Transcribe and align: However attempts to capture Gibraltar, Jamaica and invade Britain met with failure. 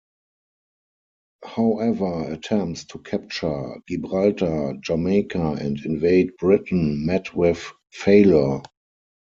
However 1.45 2.31
attempts 2.33 2.85
to 2.85 2.97
capture 2.97 3.75
Gibraltar, 3.87 4.73
Jamaica 4.81 5.51
and 5.59 5.77
invade 5.85 6.35
Britain 6.37 7.05
met 7.05 7.35
with 7.35 7.71
failure. 7.91 8.63